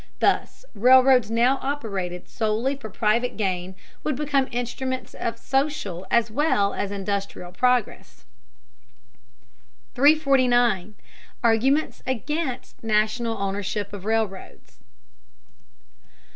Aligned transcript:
Thus 0.17 0.65
railroads 0.73 1.29
now 1.29 1.59
operated 1.61 2.27
solely 2.27 2.75
for 2.75 2.89
private 2.89 3.37
gain 3.37 3.75
would 4.03 4.15
become 4.15 4.47
instruments 4.51 5.13
of 5.13 5.37
social 5.37 6.07
as 6.09 6.31
well 6.31 6.73
as 6.73 6.89
industrial 6.89 7.51
progress. 7.51 8.25
349. 9.93 10.95
ARGUMENTS 11.43 12.01
AGAINST 12.07 12.83
NATIONAL 12.83 13.37
OWNERSHIP 13.37 13.93
OF 13.93 14.03
RAILROADS. 14.03 14.79